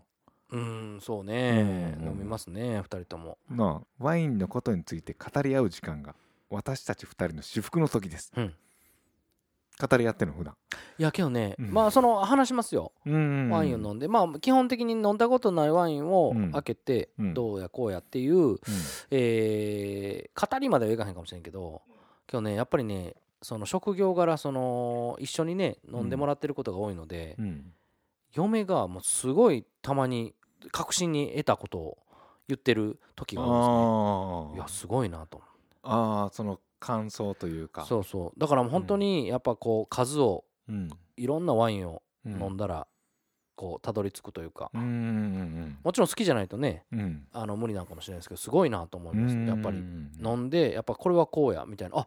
[0.52, 1.96] うんそうね。
[2.00, 2.08] うん。
[2.10, 3.38] 飲みますね二人とも。
[3.50, 6.14] なあワインのことについて語り合う時間が
[6.48, 8.54] 私たち二人の至福の時です、うん。
[9.88, 10.54] 語り合ってんの普段。
[10.98, 11.72] いやけどねうん。
[11.72, 12.92] まあその話しますよ。
[13.04, 13.50] うん。
[13.50, 14.06] ワインを飲んで。
[14.06, 16.52] まあ基本的に飲んだことないワインをうん。
[16.52, 17.34] 開けてうん。
[17.34, 18.56] どうやこうやっていう
[19.10, 21.82] えー語りまではいかへんかもしれんけど
[22.30, 27.72] 今日ねやっぱりねその職業柄その一緒にね飲んでもらってることが多いので、うん。
[28.32, 30.34] 嫁がもうすごいたまに
[30.70, 31.98] 確信に得たことを
[32.48, 33.74] 言ってる時があるんですね。
[33.76, 35.40] あいやすごいなと
[35.82, 37.84] ああその感想というか。
[37.84, 38.40] そうそう。
[38.40, 40.88] だから本当にやっぱこう数をうん。
[41.16, 42.42] いろんなワインをうん。
[42.42, 42.86] 飲んだら
[43.56, 44.70] こうたどり着くというか。
[44.74, 46.84] うんうんもちろん好きじゃないとね
[47.32, 49.36] あの無理なんかもしれないですけどすごいなと思います。
[49.36, 49.78] やっぱり。
[49.78, 51.98] うん飲んでやっぱこれはこうやみたいな。
[51.98, 52.06] あ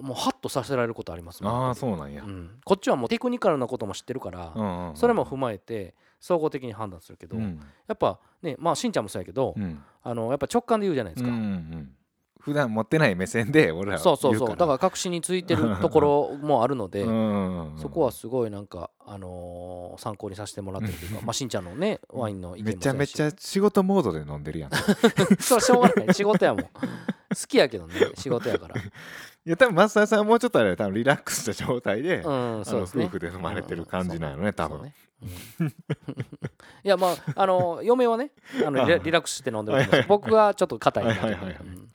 [0.00, 7.60] もうハッとさせられることありますねああそうなんや、うん、こっちはもうテクニカルなことも知ってるから、うんうんそれも踏まえて総合的に判断するけど、うん。
[7.86, 9.82] やっぱねまあしんちゃんもそうやけど、うん。
[10.02, 11.94] あのやっぱ直感で言うじゃないですか、うんうん
[12.40, 14.48] 普段持ってない目線で俺らはそうそうそう。
[14.48, 17.74] 言だから確信についてるところもあるので、うん。
[17.76, 24.70] そこはすごいなんか、あのー参考にさせてもらってるというか、まあ、しんちゃんのねワインの意見もめちゃめちゃゃ仕事モードで飲んでるやん。
[24.70, 24.74] い
[25.40, 26.14] それはしょうがない。
[26.14, 26.62] 仕事やもん。
[26.64, 26.70] 好
[27.48, 27.94] きやけどね。
[28.14, 28.74] 仕事やから。
[29.44, 33.04] や多分松田さんはもうちょっとあれ多分リラックスした状態で、うんそうですね。
[33.06, 34.94] 夫婦で飲まれてる感じなのね多分そうね。
[35.60, 35.68] うん。
[35.68, 35.72] い
[36.84, 38.32] やまああの嫁はね
[38.64, 40.08] あのリラリラックスして飲んでると思います。
[40.08, 41.62] 僕はちょっと硬いなとはいはいはいはい。
[41.64, 41.88] うん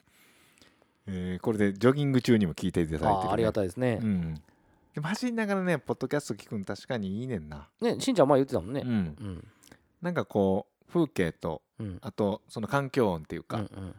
[1.06, 4.04] えーこれでジョギング中にも聞いていただいてる、ね、あーありがたいですねう。
[4.06, 4.34] ん
[4.94, 8.86] でも走りながらねポッドキャスト聞くの確かにいいねんな、ね、しんちゃん前言ってたもんねう。
[8.86, 9.48] ん、うん。
[10.02, 11.98] なんかこう風景とうん。
[12.00, 13.94] あとその環境音っていうか、うんうん。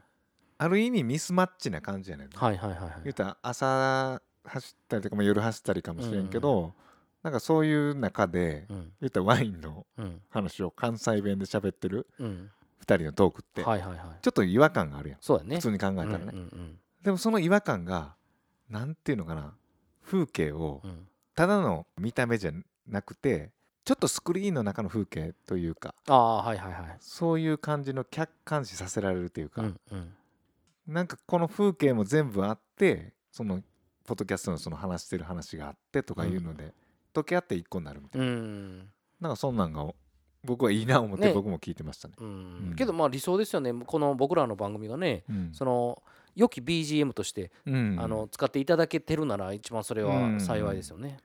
[0.57, 3.13] ある意味ミスマッチな感じやねんな、はいはいはいはい言う。
[3.13, 6.73] たら朝走ったりとか、まあ、夜走ったりかもしれんけど、
[7.21, 8.91] なんかそういう中でうん。
[9.01, 10.21] 言ったらワインのうん。
[10.31, 12.49] 話を関西弁で喋ってるうん。
[12.87, 13.99] 2人のトークって、はいはいはい。
[14.23, 15.57] ちょっと違和感があるやんそうだね。
[15.57, 18.15] 普通に考えたらね、うんうんでもその違和感が
[18.69, 19.53] なんていうのかな
[20.05, 20.81] 風景を。
[21.35, 22.51] ただの見た目じゃ
[22.87, 23.51] なくて
[23.85, 26.97] ちょっとスクリーンの中の風景というかああはいはいはい。
[26.99, 29.75] そういう感じの客観視させられるというか、う。
[30.87, 33.61] なんかこの風景も全部あってその
[34.05, 36.73] ポッドキャストのその話してる話があってとかいうので、
[37.13, 38.89] 溶け合って一個になるみたいな、うん。
[39.19, 39.85] なんかそんなんが
[40.43, 42.15] 僕はいいな思ってね僕も聞いてましたね。
[42.17, 42.75] ううんん。
[42.75, 43.73] けどまあ理想ですよね。
[43.73, 46.01] この僕らの番組がね、うんその
[46.37, 47.97] 良き BGM としてうん。
[47.99, 51.17] あの使っていただけてるなら一番それは幸いですよね。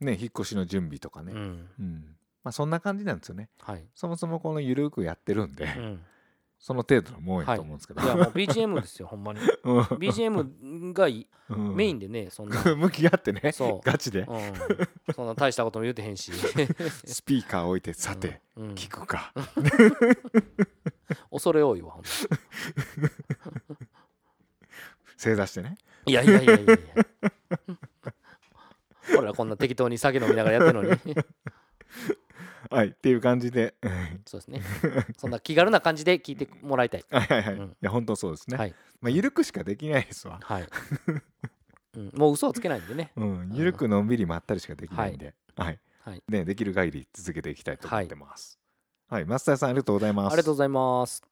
[0.00, 1.68] ね引っ越しの準備とかね、うん。
[1.78, 2.04] うん。
[2.44, 3.50] まあ、そんな感じなんですよね。
[3.60, 3.84] はい。
[3.94, 6.00] そもそもこのゆるくやってるんで、うん。
[6.62, 9.40] その程度のもんやと思うんですけど、いやもう BGM ですよほんまに。
[9.64, 9.80] うん。
[9.80, 11.74] BGM がいいうん。
[11.74, 12.62] メインでねそんな。
[12.76, 13.86] 向き合ってねそう。
[13.86, 14.20] ガチで。
[14.20, 14.52] うん、
[15.12, 16.30] そんな大したことも言うてへんし。
[17.04, 18.68] スピーカー置いてさて、うん。
[18.68, 18.74] うん。
[18.74, 19.32] 聞くか。
[21.30, 22.08] 恐れ多いわほんと
[25.22, 25.76] 正座してね。
[26.06, 26.76] いやいやいやいやいや。
[29.16, 30.98] 俺らこんな適当に酒飲みながらやってるのに。
[32.70, 33.76] はいっていう感じで。
[34.26, 34.62] そうですね。
[35.16, 37.04] そんな気軽な感じで聞いてもらいたい。
[37.08, 37.64] はいはいはい、うん。
[37.66, 38.74] いや本当そうですね、はい。
[39.00, 40.40] まあゆるくしかできないですわ。
[40.42, 40.68] はい、
[41.94, 43.12] うん、もう嘘はつけないんでね。
[43.16, 46.22] うん、ゆるくのんびりまったりしかできないんで、はい、はい。
[46.28, 48.58] ね、できる限り続けていきたいと思ってます。
[49.08, 50.32] はい、増田さんありがとうございます。
[50.32, 51.31] ありがとうございます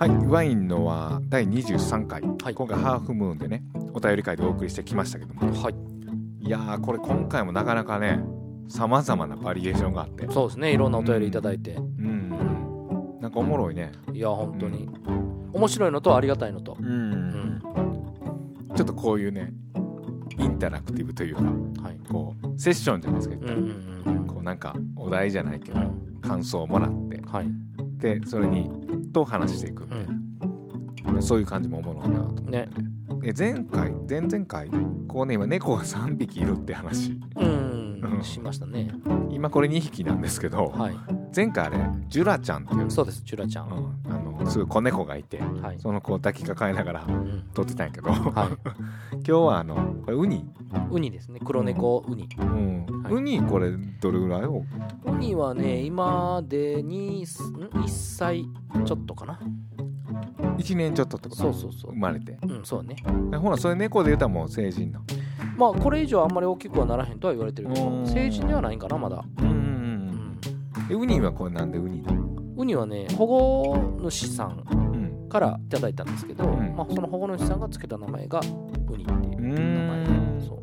[0.00, 2.54] はい、ワインのは第23回、はい。
[2.54, 5.74] 今回ハーフムーンでね、お便り会でお送りしてきましたけども、はい。
[6.40, 8.18] いやーこれ今回もなかなかね、
[8.66, 10.26] さまざまなバリエーションがあって。
[10.32, 10.72] そうですね。
[10.72, 11.84] いろんなお便りいただいて、うん。
[11.84, 13.20] うん。
[13.20, 13.92] なんかおもろいね。
[14.14, 14.88] いや本当に。
[15.52, 16.86] 面白いのとありがたいのと、うん。
[16.88, 16.92] う
[18.72, 18.74] ん。
[18.74, 19.52] ちょっとこういうね
[20.38, 21.42] インタラクティブというか
[21.82, 22.00] はい。
[22.10, 24.26] こうセッションじゃないですか、うんうんうん。
[24.26, 26.20] こうなんかお題じゃないけどうん。
[26.22, 27.20] 感想をもらって。
[27.26, 27.46] はい、
[27.98, 28.70] でそれに
[29.12, 29.84] と話していく。
[29.84, 29.90] み
[31.04, 32.68] たいな、そういう感じもおもろいなと思って、ね。
[33.20, 34.70] で前回前々回
[35.06, 37.18] こうね今猫が3匹いるって話。
[37.36, 38.00] うん。
[38.02, 38.22] うん。
[38.22, 38.90] しましたね。
[39.30, 40.96] 今これ2匹なんですけど、はい。
[41.34, 42.90] 前回あれジュラちゃんっていう。
[42.90, 47.44] そうですチュラちゃん、うん、あのすごい子猫がいてはい、その子を抱きかかえながらうん。
[47.52, 48.56] 撮ってたんやけど、は
[49.26, 50.44] 今日はあのこれウニ、い、
[50.90, 51.40] ウニですね。
[51.44, 52.28] 黒猫ウニ。
[52.38, 52.86] うん。
[53.02, 53.12] はい。
[53.14, 54.44] ウニこれどれぐらい？
[54.46, 54.64] を
[55.04, 58.44] ウニはね今でにん1歳
[58.84, 59.40] ちょっとかな。
[60.58, 61.40] 1年ちょっとってこと？
[61.42, 61.92] そうそうそう。
[61.92, 62.38] 生まれて。
[62.42, 62.96] うんそうね。
[63.32, 65.00] えほらそれ猫で言うたらもう成人な
[65.56, 68.04] まあこれ以上あんまり大きくはならへんとは言われてるけうん。
[68.04, 70.06] ど成人ではないんかなまだ、うんうんううん。
[70.08, 70.40] ん、
[70.90, 72.02] えウニはこれなんでウニ？
[72.02, 72.20] なの
[72.56, 74.74] ウニはね保護主さんう
[75.26, 75.28] ん。
[75.28, 76.74] からいただいたんですけど、ん。
[76.76, 78.40] まあ、その保護主さんがつけた名前が
[79.06, 80.60] ウニっていうう名前ーんそう。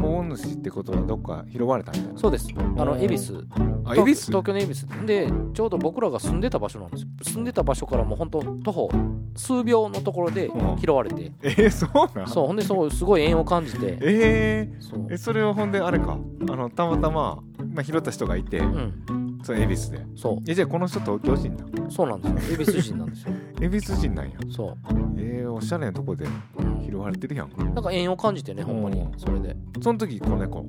[0.00, 2.18] 保護主ってことはどっか拾われたみたいな？
[2.18, 2.48] そうです。
[2.56, 3.44] あのうん恵比寿。
[3.84, 4.26] あ恵比寿？
[4.26, 4.86] 東京の恵比寿。
[5.06, 7.08] でちょうど僕らが住んでた場所なんですよ。
[7.22, 8.90] 住んでた場所からもう本当徒歩
[9.34, 10.76] 数秒のところでうん。
[10.78, 13.98] 拾われて、えー、そうなんそうほんでそうすごい縁を感じて。
[14.02, 15.06] えそう。
[15.06, 16.18] ー、えそれはほんであれか？
[16.50, 19.40] あのたまたま、まあ、拾った人がいて、うん。
[19.42, 20.04] それ恵比寿で。
[20.14, 22.58] そえじゃあこの人東京人なうそうなんですよ。
[22.60, 23.32] 恵比寿人なんですよ。
[23.62, 24.32] 恵比寿人なんや。
[24.50, 24.76] そ
[25.16, 26.26] えー、おしゃれなとこで。
[26.26, 26.28] う、
[26.60, 29.56] うん拾われてるやんなんか縁を感じてねほんまにうんそれで。
[29.80, 30.64] その時子猫。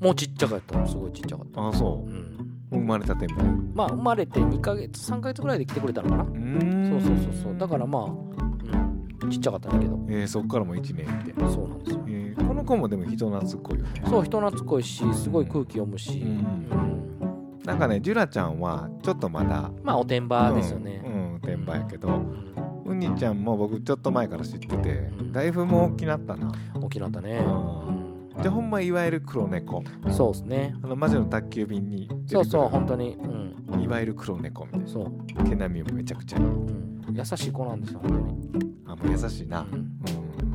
[0.00, 2.10] もうちっちゃかったのすごいちっちゃかったああそう。
[2.10, 2.38] うん。
[2.70, 3.50] 生まれたてみたいな。
[3.52, 6.24] うまあ生まれて2ヶ月3ヶ月ぐらいで来てくれたのかな。
[6.24, 7.00] ーん。
[7.02, 7.58] そうそうそうそう。
[7.58, 9.98] だからまあ、うん、ちっちゃかったんだけど。
[10.08, 12.04] えー、そっからも1年いて、そうなんですよ。
[12.06, 14.02] えー、この子もでも人懐っこいよね。
[14.08, 16.28] そう人懐っこいしすごい空気読むし、うん。
[16.28, 17.58] うん。
[17.64, 21.02] なんかねジュラちゃんはちょっとまだまあおてんばですよね。
[21.04, 22.08] う、ん、うん、天馬やけど。
[22.08, 24.76] うんウニちゃんも僕ちょっと前から知ってて
[25.18, 25.32] うん。
[25.32, 26.52] だいぶもう大きなったな。
[26.74, 29.82] 大きなったね、うじゃあほんまいわゆる黒猫。
[30.04, 30.74] うんそうですね。
[30.82, 33.14] あの魔女の宅急便に出そうそう本当に。
[33.14, 33.80] うん。
[33.82, 34.86] いわゆる黒猫みたいな。
[34.88, 36.44] そう、毛並みもめちゃくちゃいい。
[36.44, 38.38] うん、優しい子なんですよ本
[38.86, 40.47] あもう優しいな、当に、うん、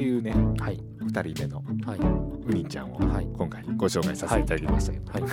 [0.00, 0.30] っていうね。
[0.34, 0.82] うん、はい。
[1.02, 1.98] 2人目のはい。
[2.46, 3.28] ウニちゃんをはい。
[3.36, 5.22] 今回ご紹介させていただきましたけど、はい。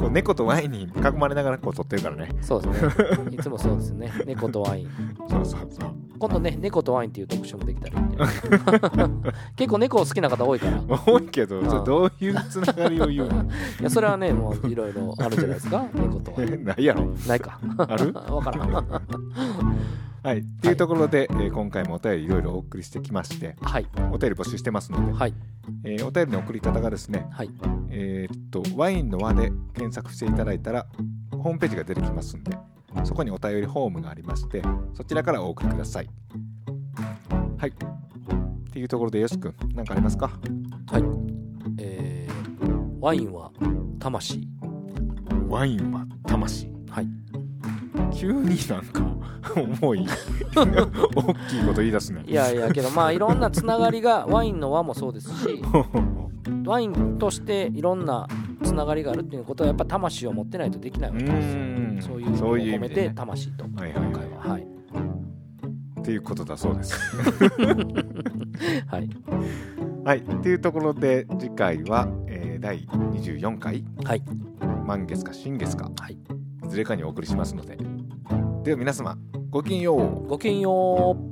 [0.00, 2.28] こう猫とワインに囲まれながらこう撮ってるからね。
[2.40, 2.88] そうですね。
[3.32, 4.10] いつもそうですね。
[4.26, 4.88] 猫とワイン。
[5.28, 5.90] そうそうそう。
[6.18, 8.16] 今度ね猫とワインっていう特集もできたらいいんで
[9.56, 10.76] 結構猫好きな方多いから。
[10.78, 13.44] い多いけどそれどういうつながりを言うの？
[13.82, 15.84] やそれはねもういろいろあるじゃないですか？
[15.94, 16.64] 猫とワイン。
[16.64, 17.06] ないやろ。
[17.26, 17.58] ないか。
[17.78, 18.12] ある？
[18.14, 18.70] わからん
[20.22, 20.38] はい。
[20.38, 23.86] っていうところで、えー今回もお便りいろいろお送りしてきましてはい。
[24.12, 25.34] お便り募集してますので、はい。
[25.84, 27.50] えーお便りの送り方がですねはい。
[27.90, 30.86] えーっとワインの輪で検索していただいたら
[31.32, 32.56] ホームページが出てきますんで
[33.04, 34.62] そこにお便りフォームがありまして
[34.94, 36.10] そちらからお送りください。
[37.58, 37.70] はい。
[37.70, 40.30] っていうところでよし君何かありますか？
[40.86, 41.02] はい。
[41.78, 43.50] えー、ワインは
[43.98, 44.48] 魂。
[45.48, 46.70] ワインは魂。
[46.88, 47.06] はい
[48.14, 49.04] 急になんか
[49.56, 50.06] 重い
[50.54, 50.66] 大
[51.48, 52.22] きいこと言い出すね。
[52.26, 55.62] いやいやけどまあいろんなつながりがワインの輪もそうですし
[56.66, 58.26] ワインとしていろんな
[58.62, 62.08] つながりがあるっていうことはやっぱ魂を持ってないとできないわけですよ。
[62.08, 64.10] そういう意味を込めて魂と今回は。
[64.38, 64.66] はい。
[66.00, 66.96] っていうことだそうです。
[68.88, 69.08] はい。
[70.04, 70.18] はい。
[70.18, 73.84] っていうところで次回は、えー第24回。
[74.04, 74.22] はい。
[74.86, 75.90] 満月か新月か。
[75.98, 76.12] はい。
[76.12, 77.76] いずれかにお送りしますので
[78.62, 79.16] では皆様
[79.50, 80.26] ごきげんよう。
[80.28, 81.31] ごきげんよう。